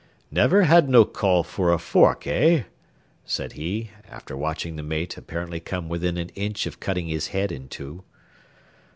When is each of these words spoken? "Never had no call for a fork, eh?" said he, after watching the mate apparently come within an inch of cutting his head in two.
"Never 0.31 0.63
had 0.63 0.89
no 0.89 1.05
call 1.05 1.43
for 1.43 1.71
a 1.71 1.77
fork, 1.77 2.25
eh?" 2.25 2.63
said 3.23 3.51
he, 3.53 3.91
after 4.09 4.35
watching 4.35 4.75
the 4.75 4.81
mate 4.81 5.15
apparently 5.15 5.59
come 5.59 5.89
within 5.89 6.17
an 6.17 6.29
inch 6.29 6.65
of 6.65 6.79
cutting 6.79 7.05
his 7.07 7.27
head 7.27 7.51
in 7.51 7.67
two. 7.67 8.03